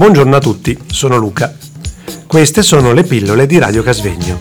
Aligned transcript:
Buongiorno 0.00 0.34
a 0.34 0.40
tutti, 0.40 0.78
sono 0.86 1.18
Luca. 1.18 1.54
Queste 2.26 2.62
sono 2.62 2.94
le 2.94 3.02
pillole 3.02 3.44
di 3.44 3.58
Radio 3.58 3.82
Casvegno. 3.82 4.40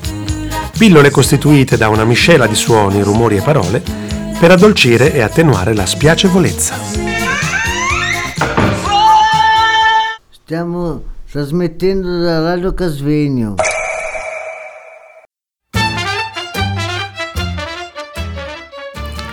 Pillole 0.78 1.10
costituite 1.10 1.76
da 1.76 1.90
una 1.90 2.06
miscela 2.06 2.48
di 2.48 2.56
suoni, 2.56 3.04
rumori 3.04 3.36
e 3.36 3.42
parole 3.42 3.84
per 4.40 4.52
addolcire 4.52 5.14
e 5.14 5.20
attenuare 5.20 5.74
la 5.76 5.86
spiacevolezza. 5.86 6.76
Stiamo 10.30 11.04
trasmettendo 11.30 12.22
da 12.22 12.40
Radio 12.40 12.74
Casvegno. 12.74 13.56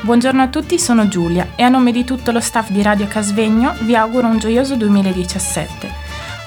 Buongiorno 0.00 0.42
a 0.42 0.48
tutti, 0.48 0.76
sono 0.80 1.06
Giulia 1.06 1.50
e 1.54 1.62
a 1.62 1.68
nome 1.68 1.92
di 1.92 2.02
tutto 2.02 2.32
lo 2.32 2.40
staff 2.40 2.70
di 2.70 2.82
Radio 2.82 3.06
Casvegno 3.06 3.76
vi 3.82 3.94
auguro 3.94 4.26
un 4.26 4.38
gioioso 4.38 4.74
2017. 4.74 5.95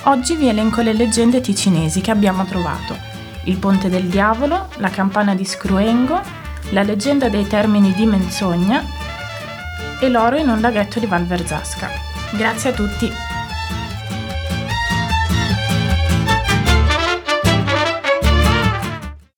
Oggi 0.03 0.37
vi 0.37 0.47
elenco 0.47 0.81
le 0.81 0.93
leggende 0.93 1.41
ticinesi 1.41 1.99
che 1.99 2.09
abbiamo 2.09 2.45
trovato. 2.45 2.95
Il 3.43 3.57
ponte 3.57 3.89
del 3.89 4.05
diavolo, 4.05 4.69
la 4.77 4.89
campana 4.89 5.35
di 5.35 5.43
Scruengo, 5.43 6.21
la 6.69 6.83
leggenda 6.83 7.27
dei 7.27 7.45
termini 7.45 7.91
di 7.91 8.05
menzogna 8.05 8.81
e 9.99 10.07
l'oro 10.07 10.37
in 10.37 10.47
un 10.47 10.61
laghetto 10.61 11.01
di 11.01 11.05
Val 11.05 11.25
Verzasca. 11.25 11.89
Grazie 12.31 12.69
a 12.69 12.73
tutti! 12.73 13.11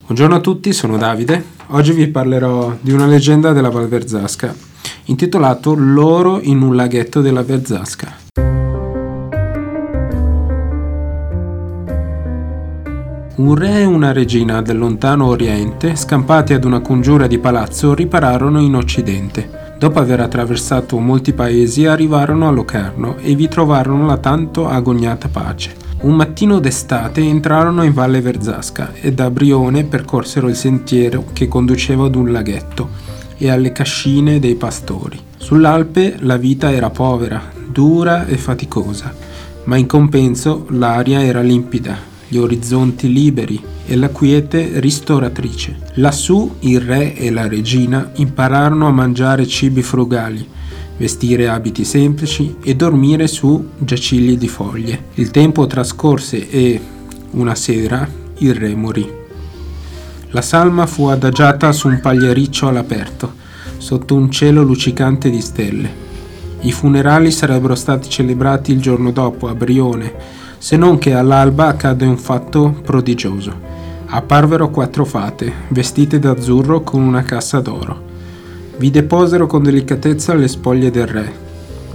Buongiorno 0.05 0.35
a 0.35 0.41
tutti, 0.41 0.73
sono 0.73 0.97
Davide. 0.97 1.43
Oggi 1.69 1.91
vi 1.91 2.07
parlerò 2.07 2.77
di 2.79 2.91
una 2.91 3.07
leggenda 3.07 3.51
della 3.51 3.69
Val 3.69 3.87
Verzasca, 3.87 4.53
intitolato 5.05 5.73
L'oro 5.73 6.39
in 6.39 6.61
un 6.61 6.75
laghetto 6.75 7.21
della 7.21 7.41
Verzasca. 7.41 8.20
Un 13.41 13.55
re 13.55 13.79
e 13.79 13.85
una 13.85 14.11
regina 14.11 14.61
del 14.61 14.77
lontano 14.77 15.25
Oriente, 15.25 15.95
scampati 15.95 16.53
ad 16.53 16.63
una 16.63 16.79
congiura 16.79 17.25
di 17.25 17.39
palazzo, 17.39 17.95
ripararono 17.95 18.61
in 18.61 18.75
Occidente. 18.75 19.73
Dopo 19.79 19.97
aver 19.97 20.19
attraversato 20.19 20.99
molti 20.99 21.33
paesi, 21.33 21.87
arrivarono 21.87 22.47
a 22.47 22.51
Locarno 22.51 23.17
e 23.17 23.33
vi 23.33 23.47
trovarono 23.47 24.05
la 24.05 24.17
tanto 24.17 24.67
agognata 24.67 25.27
pace. 25.27 25.73
Un 26.01 26.13
mattino 26.13 26.59
d'estate 26.59 27.21
entrarono 27.21 27.81
in 27.81 27.93
Valle 27.93 28.21
Verzasca 28.21 28.93
e 28.93 29.11
da 29.11 29.31
Brione 29.31 29.85
percorsero 29.85 30.47
il 30.47 30.55
sentiero 30.55 31.25
che 31.33 31.47
conduceva 31.47 32.05
ad 32.05 32.13
un 32.13 32.31
laghetto 32.31 32.89
e 33.37 33.49
alle 33.49 33.71
cascine 33.71 34.37
dei 34.39 34.53
pastori. 34.53 35.19
Sull'Alpe 35.37 36.17
la 36.19 36.37
vita 36.37 36.71
era 36.71 36.91
povera, 36.91 37.41
dura 37.71 38.27
e 38.27 38.37
faticosa, 38.37 39.11
ma 39.63 39.77
in 39.77 39.87
compenso 39.87 40.67
l'aria 40.69 41.23
era 41.23 41.41
limpida, 41.41 42.10
gli 42.31 42.37
orizzonti 42.37 43.11
liberi 43.11 43.61
e 43.85 43.97
la 43.97 44.07
quiete 44.07 44.79
ristoratrice. 44.79 45.75
Lassù 45.95 46.55
il 46.59 46.79
re 46.79 47.13
e 47.13 47.29
la 47.29 47.45
regina 47.45 48.11
impararono 48.15 48.87
a 48.87 48.91
mangiare 48.91 49.45
cibi 49.45 49.81
frugali, 49.81 50.47
vestire 50.95 51.49
abiti 51.49 51.83
semplici 51.83 52.55
e 52.63 52.73
dormire 52.73 53.27
su 53.27 53.71
giacigli 53.77 54.37
di 54.37 54.47
foglie. 54.47 55.07
Il 55.15 55.29
tempo 55.29 55.67
trascorse 55.67 56.49
e, 56.49 56.79
una 57.31 57.53
sera, 57.53 58.07
il 58.37 58.55
re 58.55 58.75
morì. 58.75 59.11
La 60.29 60.41
salma 60.41 60.85
fu 60.85 61.07
adagiata 61.07 61.73
su 61.73 61.89
un 61.89 61.99
pagliericcio 61.99 62.69
all'aperto, 62.69 63.33
sotto 63.75 64.15
un 64.15 64.31
cielo 64.31 64.63
luccicante 64.63 65.29
di 65.29 65.41
stelle. 65.41 65.89
I 66.61 66.71
funerali 66.71 67.29
sarebbero 67.29 67.75
stati 67.75 68.07
celebrati 68.07 68.71
il 68.71 68.79
giorno 68.79 69.11
dopo 69.11 69.49
a 69.49 69.53
Brione, 69.53 70.39
se 70.61 70.77
non 70.77 70.99
che 70.99 71.15
all'alba 71.15 71.69
accadde 71.69 72.05
un 72.05 72.19
fatto 72.19 72.69
prodigioso. 72.83 73.51
Apparvero 74.05 74.69
quattro 74.69 75.05
fate, 75.05 75.51
vestite 75.69 76.19
d'azzurro 76.19 76.81
con 76.81 77.01
una 77.01 77.23
cassa 77.23 77.59
d'oro. 77.61 77.99
Vi 78.77 78.91
deposero 78.91 79.47
con 79.47 79.63
delicatezza 79.63 80.35
le 80.35 80.47
spoglie 80.47 80.91
del 80.91 81.07
re, 81.07 81.33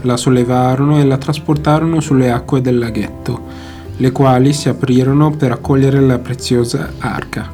la 0.01 0.17
sollevarono 0.17 0.99
e 0.99 1.05
la 1.05 1.17
trasportarono 1.17 2.01
sulle 2.01 2.33
acque 2.33 2.61
del 2.61 2.79
laghetto, 2.79 3.41
le 3.99 4.11
quali 4.11 4.53
si 4.53 4.69
aprirono 4.69 5.31
per 5.31 5.53
accogliere 5.53 6.01
la 6.01 6.19
preziosa 6.19 6.95
arca. 6.99 7.49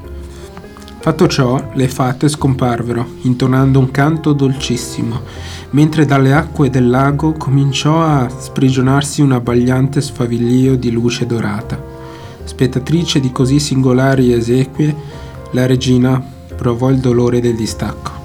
Fatto 1.02 1.26
ciò, 1.26 1.70
le 1.74 1.88
fate 1.88 2.28
scomparvero, 2.28 3.04
intonando 3.22 3.78
un 3.78 3.90
canto 3.90 4.32
dolcissimo, 4.32 5.20
mentre 5.70 6.06
dalle 6.06 6.32
acque 6.32 6.70
del 6.70 6.88
lago 6.88 7.32
cominciò 7.32 8.00
a 8.02 8.28
sprigionarsi 8.28 9.20
un 9.20 9.32
abbagliante 9.32 10.00
sfavillio 10.00 10.76
di 10.76 10.90
luce 10.90 11.26
dorata. 11.26 11.78
Spettatrice 12.44 13.20
di 13.20 13.30
così 13.30 13.58
singolari 13.58 14.32
esequie, 14.32 14.94
la 15.50 15.66
regina 15.66 16.22
provò 16.56 16.88
il 16.90 16.98
dolore 16.98 17.40
del 17.40 17.56
distacco 17.56 18.20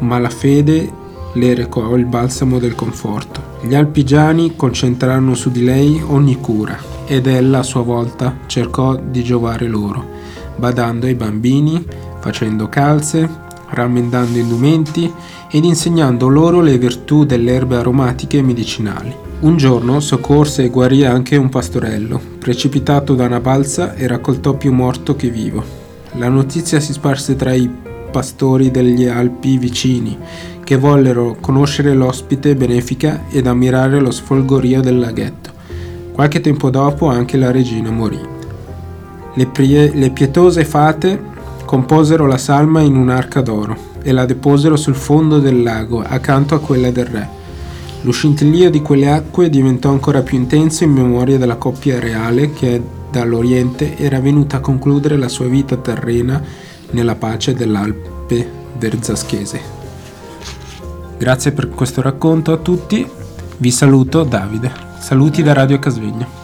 ma 0.00 0.18
la 0.18 0.30
fede 0.30 1.02
le 1.32 1.54
recò 1.54 1.96
il 1.96 2.04
balsamo 2.04 2.58
del 2.58 2.74
conforto. 2.74 3.58
Gli 3.62 3.74
alpigiani 3.74 4.54
concentrarono 4.54 5.34
su 5.34 5.50
di 5.50 5.64
lei 5.64 6.00
ogni 6.06 6.40
cura 6.40 6.78
ed 7.06 7.26
ella 7.26 7.58
a 7.58 7.64
sua 7.64 7.82
volta 7.82 8.38
cercò 8.46 8.96
di 8.96 9.24
giovare 9.24 9.66
loro, 9.66 10.13
badando 10.56 11.06
ai 11.06 11.14
bambini, 11.14 11.84
facendo 12.20 12.68
calze, 12.68 13.28
rammendando 13.70 14.38
indumenti 14.38 15.12
ed 15.50 15.64
insegnando 15.64 16.28
loro 16.28 16.60
le 16.60 16.78
virtù 16.78 17.24
delle 17.24 17.52
erbe 17.52 17.76
aromatiche 17.76 18.38
e 18.38 18.42
medicinali. 18.42 19.14
Un 19.40 19.56
giorno 19.56 20.00
soccorse 20.00 20.64
e 20.64 20.68
guarì 20.68 21.04
anche 21.04 21.36
un 21.36 21.48
pastorello, 21.48 22.20
precipitato 22.38 23.14
da 23.14 23.26
una 23.26 23.40
balsa 23.40 23.94
e 23.94 24.06
raccoltò 24.06 24.54
più 24.54 24.72
morto 24.72 25.16
che 25.16 25.28
vivo. 25.28 25.62
La 26.12 26.28
notizia 26.28 26.80
si 26.80 26.92
sparse 26.92 27.36
tra 27.36 27.52
i 27.52 27.68
pastori 28.10 28.70
degli 28.70 29.06
Alpi 29.06 29.58
vicini, 29.58 30.16
che 30.62 30.76
vollero 30.76 31.36
conoscere 31.40 31.92
l'ospite 31.94 32.54
benefica 32.54 33.24
ed 33.28 33.46
ammirare 33.46 34.00
lo 34.00 34.10
sfolgorio 34.10 34.80
del 34.80 34.98
laghetto. 34.98 35.50
Qualche 36.12 36.40
tempo 36.40 36.70
dopo 36.70 37.08
anche 37.08 37.36
la 37.36 37.50
regina 37.50 37.90
morì. 37.90 38.33
Le, 39.34 39.46
prie- 39.46 39.92
le 39.94 40.10
pietose 40.10 40.64
fate 40.64 41.32
composero 41.64 42.26
la 42.26 42.38
salma 42.38 42.80
in 42.80 42.96
un'arca 42.96 43.40
d'oro 43.40 43.92
e 44.02 44.12
la 44.12 44.26
deposero 44.26 44.76
sul 44.76 44.94
fondo 44.94 45.40
del 45.40 45.62
lago 45.62 46.02
accanto 46.02 46.54
a 46.54 46.60
quella 46.60 46.90
del 46.90 47.06
re. 47.06 47.28
Lo 48.02 48.12
scintillio 48.12 48.70
di 48.70 48.82
quelle 48.82 49.10
acque 49.10 49.48
diventò 49.48 49.90
ancora 49.90 50.20
più 50.20 50.36
intenso 50.36 50.84
in 50.84 50.92
memoria 50.92 51.38
della 51.38 51.56
coppia 51.56 51.98
reale 51.98 52.52
che 52.52 52.82
dall'Oriente 53.10 53.96
era 53.96 54.20
venuta 54.20 54.58
a 54.58 54.60
concludere 54.60 55.16
la 55.16 55.28
sua 55.28 55.46
vita 55.46 55.76
terrena 55.76 56.42
nella 56.90 57.14
pace 57.14 57.54
dell'Alpe 57.54 58.62
verzaschese. 58.78 59.60
Grazie 61.16 61.52
per 61.52 61.70
questo 61.70 62.02
racconto 62.02 62.52
a 62.52 62.58
tutti, 62.58 63.08
vi 63.56 63.70
saluto 63.70 64.22
Davide, 64.24 64.70
saluti 64.98 65.42
da 65.42 65.54
Radio 65.54 65.78
Casvegno. 65.78 66.43